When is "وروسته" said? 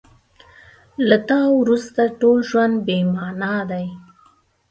1.59-2.01